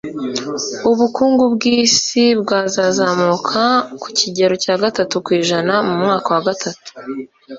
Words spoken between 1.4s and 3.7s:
bw' isi bwazazamuka